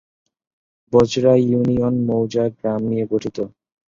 [0.93, 3.37] বজরা union মৌজা/গ্রাম নিয়ে গঠিত।